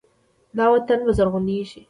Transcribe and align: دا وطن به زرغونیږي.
دا 0.57 0.65
وطن 0.73 0.99
به 1.05 1.11
زرغونیږي. 1.17 1.79